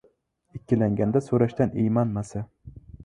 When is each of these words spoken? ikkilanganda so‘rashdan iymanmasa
ikkilanganda 0.59 1.21
so‘rashdan 1.25 1.77
iymanmasa 1.85 2.43